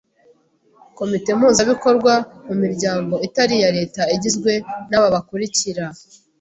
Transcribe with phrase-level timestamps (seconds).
[0.97, 2.13] Komite Mpuzabikorwa
[2.45, 4.51] mu miryango itari iya Leta igizwe
[4.89, 5.85] n’aba bakurikira